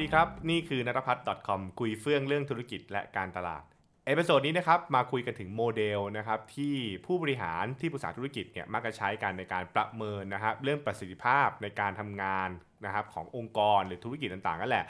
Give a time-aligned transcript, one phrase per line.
[0.00, 3.62] ดีครับ นี่คือนัทพัฒน์ .com คุยเฟื่องเรื่องธุรกิจและการตลาด
[4.06, 6.74] episode นี้นะครับมาคุยกันถึงโมเดลนะครับที่
[7.06, 12.48] ผู้บริหารที่ปรึกษาธุรกิจเนี่ยมักจะใช้กันในการประเมินนะครับเรื่องประสิทธิภาพในการทำงาน
[12.84, 14.84] นะครับขององค์กรหรือธุรกิจต่างๆนั่นแหละ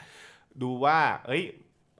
[0.61, 1.43] ดูว่าเอ้ย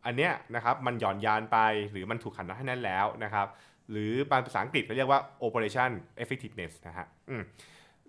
[0.05, 1.57] อันเนี้ยนะครับมันหย่อนยานไป
[1.91, 3.48] หรือมันถูกขันให้แน่นแล้วนะครับ
[3.91, 5.91] หรือภาษาอังกฤษเขาเรียกว่า operation
[6.23, 7.08] effectiveness นะฮะ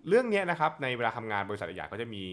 [0.07, 2.23] เรื่องนี้นะครับในเวลาทำงานบริษัทใหญ่ก็จะมี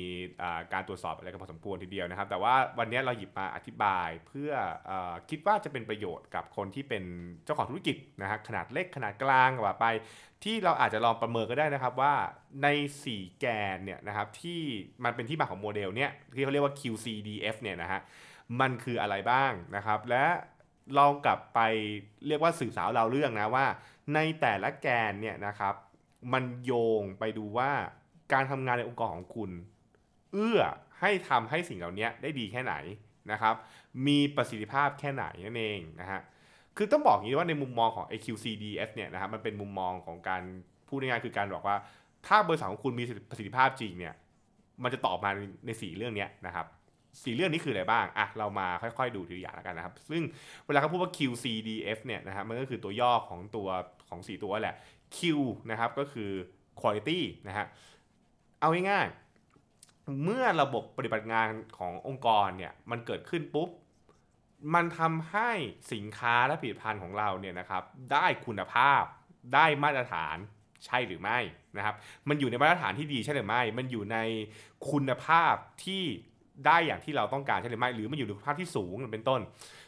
[0.73, 4.51] การตรวจสอบอะไรกันพอสมควรทีเดียวนะครับ แต่ว่าวันนี้เราหยิบมาอธิบายเพื่อ
[4.91, 4.93] อ
[5.30, 7.05] คิดว่าจะเป็นประโยชน์กับคนที่เป็น
[7.45, 9.87] เจ้าของธุรกิจนะฮะขนาดเล็กขนาดกลางกว่าไป
[10.45, 12.15] ที่เราอาจจะลองประเมินก็ได้นะครับว่า
[12.62, 12.69] ใน
[13.05, 14.60] 4 แกนเนี่ยนะครับที่
[15.05, 18.01] มันเป็นที่มาของโมเดลเนี่ยที่เขาเรียกว่า QCDF เนี่ยนะฮะ
[18.60, 20.27] มันคืออะไรบ้างนะครับ และ
[20.98, 21.60] ลองกลับไป
[22.27, 23.66] เรียกว่าสื่อสาวเราเรื่องนะว่า
[24.15, 25.74] ในแต่ละแกนเนี่ยนะครับ
[26.32, 27.71] มันโยงไปดูว่า
[28.32, 29.51] การทำงานในองค์กรของคุณ
[30.32, 30.60] เอื้อ
[31.01, 32.74] ให้ทำให้สิ่งเหล่านี้ได้ดีแค่ไหน
[33.32, 33.54] นะครับ
[34.07, 36.21] มีประสิทธิภาพแค่ไหนนั่นเองนะฮะ
[36.77, 40.43] คือต้องบอกอย่างนี้ว่าในมุมมองของ AQCDF เนี่ยนะครับมันเป็นมุมมองของการ
[40.88, 41.77] พูดง่ายๆคือการบอกว่า
[42.27, 44.15] ถ้าบริษัทของคุณมีประสิทธิภาพจริงเนี่ย
[44.82, 45.30] มันจะตอบมา
[45.66, 46.66] ในสี่เรื่องนี้นะครับ
[47.23, 50.23] สี่เรื่องนี้คืออะไรบ้าง อะ เรามาค่อยๆ ดูทีละอย่างแล้วกันนะครับ ซึ่ง
[50.66, 53.68] เวลาเขาพูดว่า QCDF เนี่ยนะครับมันก็คือตัวย่อของตัว
[54.09, 54.77] ของ 4 ตัวแหละ
[55.16, 55.18] Q
[55.70, 56.30] นะครับก็คือ
[56.80, 57.66] quality นะฮะ
[58.60, 63.68] เอาง่ายๆเมื่อระบบปฏิบัติงานขององค์กรเนี่ยมันเกิดขึ้นปุ๊บ
[64.75, 65.50] มันทำให้
[65.92, 67.82] สินค้าและผลิตภัณฑ์ของเราเนี่ยนะครับ
[68.12, 69.03] ได้คุณภาพ
[69.54, 70.36] ได้มาตรฐาน
[70.86, 71.38] ใช่หรือไม่
[71.76, 71.94] นะครับ
[72.28, 74.19] มันอยู่ในมาตรฐานที่ดีใช่หรือไม่ มันอยู่ใน
[74.91, 75.54] คุณภาพ
[75.84, 76.04] ที่
[76.66, 79.41] ได้อย่างที่เราต้องการใช่หรือไม่ หรือมันอยู่ในคุณภาพที่สูงเป็นต้น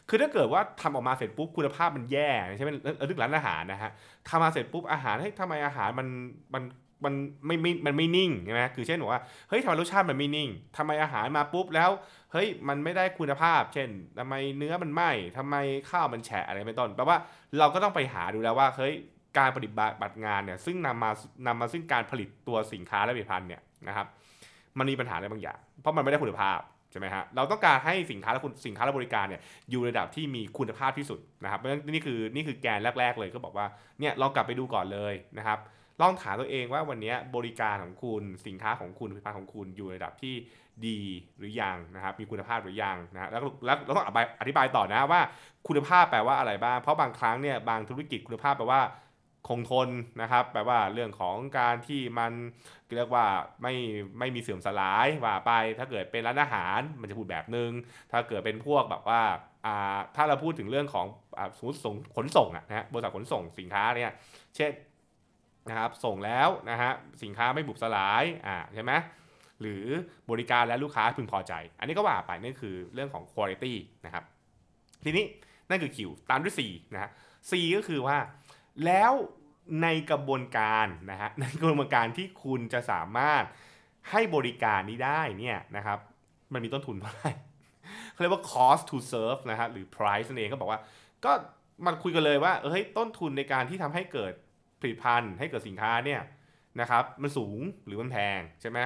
[0.08, 2.70] คือถ้าเกิดว่าทำออกมาเสร็จปุ๊บคุณภาพมันแย่ใช่ไหม
[3.06, 3.90] เรื่องร้านอาหารนะฮะ
[4.28, 6.06] ทำมาเสร็จปุ๊บอาหารเฮ้ยทำไมอาหารมัน
[6.54, 6.62] มัน
[7.04, 7.14] มัน
[7.46, 11.90] ไม่ไม่มันไม่นิ่งใช่ไหมคือเช่นบอกว่าเฮ้ยทำไมรสชาติมันไม่นิ่งทำไมอาหารมาปุ๊บแล้ว
[12.32, 15.56] เฮ้ยมันไม่ได้คุณภาพ เช่นทำไมเนื้อมันไหม้ทำไม
[15.90, 17.16] ข้าวมันแฉะอะไรเป็นต้นแปลว่า
[17.58, 18.94] เราก็ต้องไปหาดูแล้วว่าเฮ้ย
[19.38, 21.10] การปฏิบัติงานเนี่ยซึ่งนำมา
[21.46, 24.06] นำมาซึ่งการผลิตตัวสินค้าและผลิตภัณฑ์เนี่ยนะครับ
[24.78, 26.58] มันมีปัญหาอะไรบางอย่าง เพราะมันไม่ได้คุณภาพ
[26.92, 33.66] ใช่ไหมฮะเราต้องการให้สินค้าและคุณสินค้าและบริการเนี่ยอยู่ในระดับที่มีคุณภาพที่สุดนะครับเพราะฉะนั้นนี่คือนี่คือแกนแรก ๆ เลยก็บอกว่า
[34.00, 35.58] เนี่ยลองกลับไปดูก่อนเลยนะครับ
[36.00, 40.34] ลองถามตัวเองว่าวันนี้บริการของคุณสินค้าของคุณผลิตภัณฑ์ของคุณอยู่ในระดับที่
[40.86, 41.00] ดี
[41.38, 44.06] หรือยังนะครับมีคุณภาพหรือยังนะแล้วแล้วเราต้อง
[44.40, 45.20] อธิบายต่อนะว่า
[45.68, 48.82] คุณภาพแปลว่าอะไรบ้างเพราะบางครั้งเนี่ยบางธุรกิจคุณภาพแปลว่า
[49.48, 49.88] คงทน
[50.22, 52.32] นะครับแปลว่าเรื่องของการที่มัน
[52.96, 53.26] เรียกว่า
[53.62, 53.74] ไม่
[54.18, 57.70] ไม่มีเสื่อมสลายว่าไป ถ้าเกิดเป็นร้านอาหารมันจะพูดแบบนึง
[58.12, 59.22] ถ้าเกิดเป็นพวกแบบว่า
[59.66, 61.06] อ่าถ้าเราพูดถึงเรื่องของ
[61.56, 64.12] สมมติส่งขนส่งนะฮะบริษัทขนส่งสินค้าเนี่ย
[64.56, 64.70] เช่น
[65.68, 66.90] นะครับส่งแล้วนะฮะ
[67.22, 68.92] สินค้าไม่บุบสลายอ่าใช่ไหม
[69.60, 69.84] หรือ
[70.30, 73.74] บริการและลูกค้าพึงพอใจ อันนี้ก็ว่าไปนั่นคือเรื่องของ quality
[74.06, 74.24] นะครับ
[75.04, 75.24] ทีนี้
[75.68, 75.98] นั่นคือ Q
[76.30, 76.60] ตามด้วย C
[76.94, 77.10] นะฮะ
[77.50, 78.18] C ก็คือว่า
[78.86, 79.12] แล้ว
[79.82, 83.44] ในกระบวนการนะฮะในกระบวนการที่คุณจะสามารถ
[84.10, 85.98] ให้บริการนี้ได้เนี่ยนะครับ
[86.52, 87.30] มันมีต้นทุนเท่าไหร่
[88.12, 90.80] เขาเรียกว่า cost to serve นะฮะหรือ price นั่นเองก็บอกว่า
[91.24, 91.32] ก็
[91.86, 94.32] มันคุยกันเลยว่าเฮ้ยต้นทุนในการที่ทำให้เกิด
[94.80, 96.20] ผลิตภัณฑ์ให้เกิดสินค้าเนี่ย
[96.80, 98.78] นะครับมันสูงหรือมันแพงใช่ไหม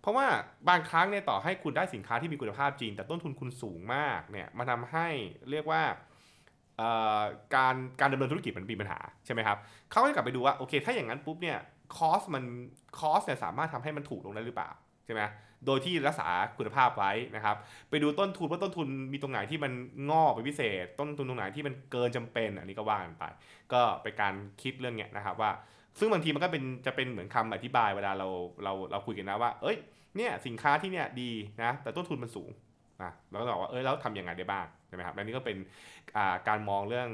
[0.00, 0.26] เพราะว่า
[0.68, 5.08] บางครั้งเนี่ยต่อให้คุณได้สินค้าที่มีคุณภาพจริง แต่ต้นทุนคุณสูงมากเนี่ยมันทาให้
[5.50, 5.82] เรียกว่า
[7.54, 9.58] การการดำเนินธุรกิจมันมีปัญหาใช่ไหมครับ
[9.90, 11.58] เขาก็กลับไปดูว่าโอเค ถ้าอย่างนั้นปุ๊บเนี่ย
[11.96, 12.44] คอสมัน
[12.98, 14.70] คอสเนี่ยสามารถทำให้มันถูกลงได้หรือเปล่า
[15.04, 15.22] ใช่ไหม
[15.66, 16.28] โดยที่รักษา
[16.58, 17.56] คุณภาพไว้นะครับ
[17.90, 19.72] ไปดูต้นทุนว่าต้นทุนมีตรงไหนที่มัน
[20.10, 23.24] งอกไปพิเศษ ต้นทุนตรงไหนที่มันเกินจำเป็น อันนี้ก็ว่ากันไป
[23.72, 25.50] ก็เป็นการคิดเรื่องเนี้ยนะครับว่า
[25.98, 28.28] ซึ่งบางทีมันก็เป็นจะเป็นเหมือนคำอธิบายเวลาเรา
[28.64, 29.76] เราเราคุยกันนะว่า เอ้ย
[30.16, 31.30] เนี่ยสินค้าที่เนี่ยดี
[31.62, 32.50] นะแต่ต้นทุนมันสูง
[33.02, 35.56] นะเราก็บอกว่าเอ้ยแล้วทำยังไงได้บ้างใช่ไหมครับอันนี้ก็เป็น
[36.48, 37.08] การมองเรื่อง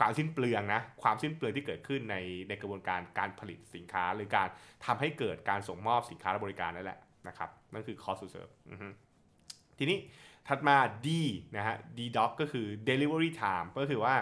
[0.00, 2.16] ความสิ้นเปลืองนะความสิ้นเปลืองที่เกิดขึ้นใน
[2.48, 4.48] ในกระบวนการการผลิตสินค้า หรือการ
[4.86, 6.98] ทำให้เกิดการส่งมอบสินค้าและบริการนั่นแหละ
[7.28, 8.52] นะครับนั่นคือ cost to serve
[9.78, 9.98] ทีนี้
[10.48, 10.76] ถัดมา
[11.06, 11.08] D
[11.56, 14.14] นะฮะ D doc ก็คือ delivery time ก็คือว่า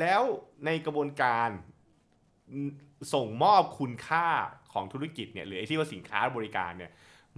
[0.00, 0.22] แล้ว
[0.64, 1.48] ในกระบวนการ
[3.14, 4.26] ส่งมอบคุณค่า
[4.72, 6.90] ของธุรกิจเนี่ยหรือไอ้ที่ว่าสินค้าบริการเนี่ย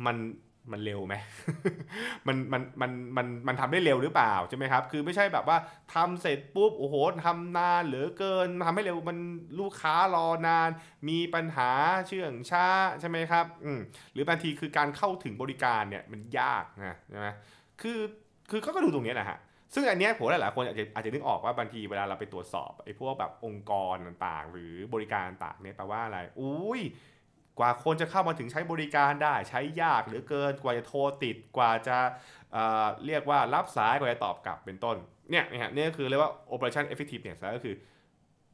[0.06, 0.16] มัน
[0.70, 1.14] มันเร็วไหม
[2.26, 5.58] มันมันมันมันมันทำได้เร็วหรือเปล่าใช่ไหมครับ คือไม่ใช่แบบว่า
[5.94, 6.94] ทำเสร็จปุ๊บโอ้โห
[7.24, 9.18] ทำนานเหลือเกินทำให้เร็วมัน
[9.60, 10.70] ลูกค้ารอนาน
[11.08, 11.70] มีปัญหา
[12.08, 12.66] เชื่องช้า
[13.00, 13.80] ใช่ไหมครับอืม
[14.12, 17.28] หรือบางทีคือการเข้าถึงบริการเนี่ยมันยากนะใช่ไหม
[17.82, 18.00] คือ
[18.50, 19.38] คือเขาก็ดูตรงนี้แหละฮะ
[19.74, 26.80] ซึ่งอันนี้ผมหลายๆคนอาจจะอาจจะนึกออกว่าบางทีเวลาเราไปตรวจสอบไอ้พวกแบบองค์กรต่างๆ หรือบริการต่างเนี่ยแปลว่าอะไร อุ้ย
[27.58, 31.98] กว่าคนจะเข้ามาถึงใช้บริการได้ใช้ยากหลือเกินกว่าจะโทรติดกว่าจะ
[32.52, 34.96] เเรียกว่ารับสายกว่าจะตอบกลับเป็นต้น
[35.30, 37.76] เนี่ยนะฮะนี่ก็คือเรียกว่า operation effectiveness ก็คือ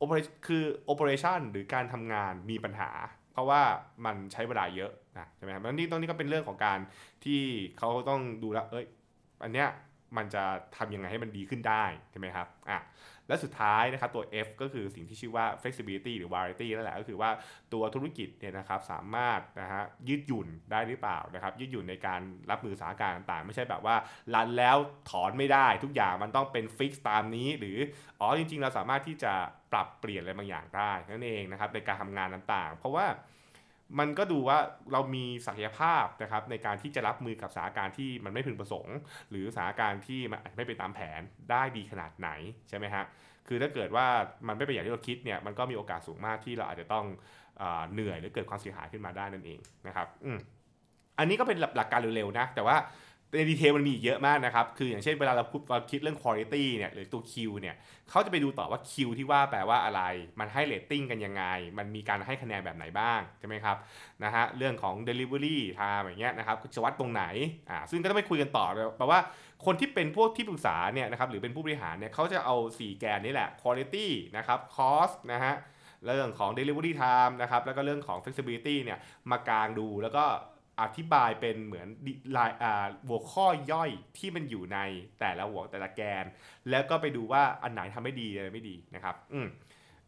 [0.00, 2.90] Oper- คือ operation หรือการทำงานมีปัญหา
[3.32, 3.62] เพราะว่า
[4.04, 6.78] มันใช้เวลาเยอะนะใช่ไหมครับแล้วนี่ตรงนี้ก็เป็นเรื่องของการ
[7.24, 7.42] ที่
[7.78, 8.86] เขาต้องดูแลเอ้ย
[9.42, 9.68] อันเนี้ย
[10.16, 10.44] มันจะ
[10.76, 12.78] ทำยังไงให้มันดีขึ้นได้ใช่ไหมครับอะ
[13.28, 17.30] และสุดท้ายนะครับตัว F ก็คือสิ่งที่ชื่อว่า flexibility หรือ variety นั่นแหละก็คือว่า
[17.72, 22.20] ตัวธุรกิจเนี่ยนะครับสามารถนะฮะยืดหยุ่นได้หรือเปล่านะครับยืดหยุ่นในการ
[22.50, 23.96] รับมือสถานการณ์ต่างๆ ไม่ใช่แบบว่า
[24.34, 24.76] รันแล้ว
[25.10, 27.76] ถอนไม่ได้ ทุกอย่างมันต้องเป็นฟิกตามนี้ หรือ
[28.20, 29.32] อ๋อจริงๆ เราสามารถที่จะ
[29.72, 33.06] ปรับเปลี่ยนอะไรบางอย่างได้นั่นเองนะครับในการทำงานต่างๆ เพราะว่า
[33.98, 34.58] มันก็ดูว่า
[34.92, 38.96] เรามีศักยภาพนะครับในการที่จะรับมือกับสถานการณ์ที่มันไม่พึงประสงค์
[39.30, 41.20] หรือสถานการณ์ที่มันไม่เป็นตามแผน
[41.50, 42.30] ได้ดีขนาดไหน
[42.68, 43.04] ใช่ไหมฮะ
[43.48, 44.06] คือถ้าเกิดว่า
[44.48, 47.04] มันไม่เป็นอย่างที่เราคิดเนี่ยมันก็มีโอกาสสูงมากที่เราอาจจะต้อง
[47.58, 47.62] เอ
[47.92, 50.38] เหนื่อยหรือเกิดความเสียหายขึ้นมาได้นั่นเองนะครับอืม
[51.18, 52.76] อันนี้ก็เป็นหลักการเร็วๆนะแต่ว่า
[53.34, 57.76] ในดีเทลมันมีเยอะมากนะครับ คืออย่างเช่นเวลาเราพูดเราคิดเรื่อง quality เนี่ยหรือตัว Q เนี่ย
[58.10, 60.02] เขาจะไปดูต่อว่า Q ที่ว่าแปลว่าอะไร
[60.40, 61.44] มันให้เรตติ้งกันยังไง
[61.78, 63.76] มันมีการให้คะแนนแบบไหนบ้างใช่ไหมครับ
[64.24, 67.24] นะฮะเรื่องของ delivery time อย่างเงี้ยนะครับจะวัดตรงไหน
[67.70, 69.20] อ่าซึ่งก็ต้องไปคุยกันต่อเลยแปลว่า
[69.64, 75.54] คนที่เป็นพวกที่ปรึกษาเนี่ยนะครับหรือเป็นผู้บริหารเนี่ยเขาจะเอา 4 แกนนี้แหละ quality นะครับ cost นะฮะ
[76.06, 78.98] เรื่องของ delivery time นะครับแล้วก็เรื่องของ flexibility เนี่ย
[79.30, 80.24] มากางดูแล้วก็
[80.80, 81.88] อธิบายเป็นเหมือน
[82.36, 84.78] ลายอ่าหัวข้อย่อยที่มันอยู่ใน
[85.20, 86.24] แต่ละหัวแต่ละแกน
[86.70, 89.48] แล้วก็ไปดูว่าอันไหนทำไม่ดีอะไรไม่ดีนะครับ อืม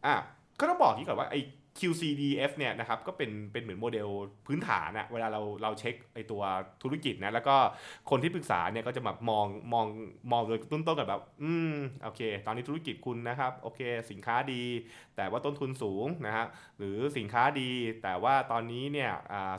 [0.05, 0.15] อะ
[0.61, 1.41] ก็ต้องบอกอย่างนี้ก่อนว่าไอ้
[1.79, 4.09] QCDF เนี่ยนะครับก็เป็นเป็นเหมือนโมเดล
[4.47, 6.41] พื้นฐานอะเวลาเราเราเช็คไอตัว
[6.83, 7.55] ธุรกิจนะแล้วก็
[8.09, 9.87] คนที่ปรึกษาเนี่ยก็จะแบบมองมอง
[10.31, 13.81] มองโดยต้นต้นกับแบบ อืมโอเค ตอนนี้ธุรกิจคุณนะครับโอเค
[14.11, 14.63] สินค้าดี
[15.15, 16.45] แต่ว่าต้นทุนสูงนะฮะ
[16.77, 17.69] หรือสินค้าดี
[18.03, 19.11] แต่ว่าตอนนี้เนี่ย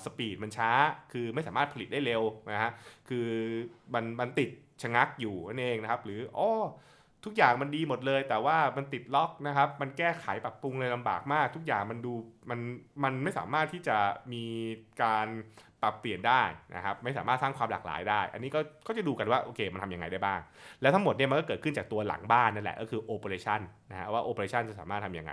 [0.04, 0.70] สปีดมันช้า
[1.12, 2.22] คือไม่สามารถผลิตได้เร็ว
[2.52, 2.70] นะฮะ
[3.08, 3.28] คือ
[3.94, 4.50] มันมันติด
[4.82, 6.48] ชะงักอยู่นั่นเองนะครับ หรืออ๋อ
[7.24, 12.12] ทุกอย่างมันดีหมดเลย แต่ว่ามันติดล็อกนะครับ มันแก้ไขปรับปรุงเลยลำบากมาก ทุกอย่างมันดู
[12.50, 12.60] มัน
[13.04, 13.96] มันไม่สามารถที่จะ
[14.32, 14.44] มี
[15.02, 15.26] การ
[15.82, 16.42] ปรับเปลี่ยนได้
[16.74, 20.40] นะครับไม่สามารถสร้างความหลากหลายได้ อันนี้ก็ก็จะดูกันว่าโอเคมันทำยังไงได้บ้าง
[20.82, 25.32] แล้วทั้งหมดเนี่ยมันก็เกิดขึ้นจากตัวหลังบ้านนั่นแหละก็คือ operation นะฮะว่า operation จะสามารถทำยังไง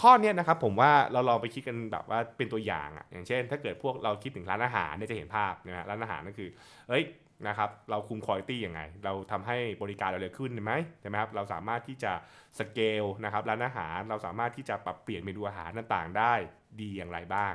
[0.00, 6.48] ข้อเนี้ยนะครับผมว่าเราลองไปคิดกันแบบว่าเป็นตัวอย่างอะอย่างเช่น ถ้าเกิดพวกเราคิดถึงร้านอาหารเนี่ยจะเห็นภาพนะฮะร้านอาหารก็คือ
[6.88, 7.04] เอ้ย
[7.48, 12.12] นะครับเราคุมคุณภาพยังไง เราทำให้บริการเราเร็วขึ้นไหมใช่ไหมครับเราสามารถที่จะ
[12.58, 16.32] สเกลนะครับร้านอาหารเราสามารถที่จะปรับเปลี่ยนเมนูอาหารต่างๆ ได้
[16.80, 17.52] ดีอย่างไรบ้าง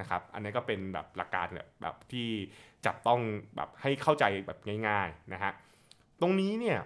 [0.00, 1.46] นะครับอันนี้ก็เป็นแบบหลักการ
[1.82, 2.28] แบบที่
[2.86, 3.20] จับต้อง
[3.56, 4.58] แบบให้เข้าใจแบบ
[4.88, 5.52] ง่ายๆนะฮะ
[6.20, 6.78] ตรงนี้เนี่ย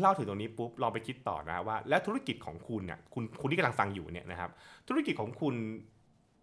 [0.00, 4.50] เล่าถึงตรงนี้ปุ๊บลองไปคิดต่อนะว่า แล้วธุรกิจของคุณเนี่ยคุณคุณที่กำลังฟังอยู่เนี่ยนะครับ
[4.88, 5.54] ธุรกิจของคุณ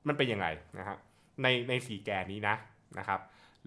[0.07, 0.47] มันเป็นยังไง
[0.77, 0.97] นะครับ
[1.43, 2.55] ในในสี่แกนนี้นะ
[2.97, 3.19] นะครับ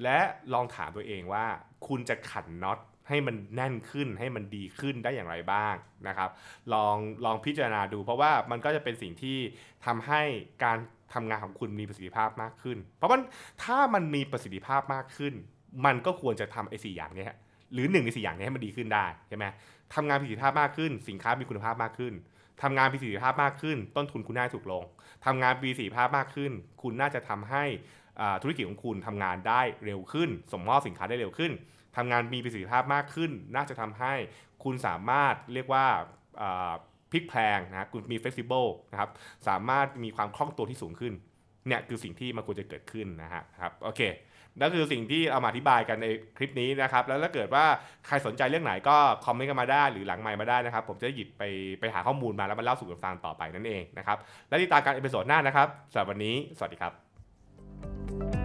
[0.02, 0.18] และ
[0.54, 1.44] ลองถามตัวเองว่า
[1.86, 2.78] คุณจะขันน็อต
[3.08, 5.74] ให้มันแน่นขึ้นให้มันดีขึ้นได้อย่างไรบ้าง
[6.08, 6.30] นะครับ
[6.74, 9.38] ลองลองพิจารณาดู เพราะว่ามันก็จะเป็นสิ่งที่
[9.86, 10.22] ทำให้
[10.64, 10.78] การ
[11.14, 13.22] ทำงานของคุณมีประสิทธิภาพมากขึ้น เพราะมัน
[13.64, 15.34] ถ้ามันมีประสิทธิภาพมากขึ้น
[15.86, 17.26] มันก็ควรจะทำไอ้สี่อย่างนี้
[17.72, 19.44] หรือหนึ่งในสี่อย่างนี้ให้มันดีขึ้นได้ใช่ไหม
[19.94, 22.14] ทำงานประสิทธิภาพมากขึ้น สินค้ามีคุณภาพมากขึ้น
[22.62, 24.84] ทำงานประสิทธิภาพมากขึ้น ต้นทุนคุณน่าถูกลง
[25.26, 26.52] ทำงานประสิทธิภาพมากขึ้น
[26.82, 27.64] คุณน่าจะทำให้
[28.42, 31.52] ธุรกิจของคุณทำงานได้เร็วขึ้นส่งมอบสินค้าได้เร็วขึ้น
[31.96, 34.14] ทำงานมีประสิทธิภาพมากขึ้น น่าจะทำให้
[34.64, 35.86] คุณสามารถเรียกว่า
[37.12, 39.10] พลิกแพลงนะคุณมี flexible นะครับ
[39.48, 41.12] สามารถมีความคล่องตัวที่สูงขึ้น
[41.66, 44.02] เนี่ยคือสิ่งที่มันควรจะเกิดขึ้นนะฮะครับโอเค
[44.60, 47.64] นั่นคือสิ่งที่เอามาอธิบายกันในคลิปนี้นะครับ แล้วถ้าเกิดว่า
[48.06, 51.42] ใครสนใจเรื่องไหนก็คอมเมนต์กันมาได้หรือหลังไมค์มาได้นะครับ ผมจะหยิบไป
[51.80, 58.35] ไปหาข้อมูลมาแล้วมาเล่าสู่กันฟังต่อไปนั่นเองนะครับ และติดตามการเอพิโซดหน้านะครับสำหรับวันนี้ สวัสดีครับ